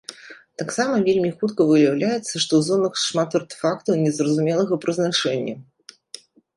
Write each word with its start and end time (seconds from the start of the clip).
Таксама 0.61 0.95
вельмі 1.07 1.29
хутка 1.39 1.67
выяўляецца, 1.73 2.31
што 2.43 2.51
ў 2.63 2.71
зонах 2.71 2.93
шмат 3.05 3.29
артэфактаў 3.43 3.93
незразумелага 4.09 4.73
прызначэння. 4.87 5.55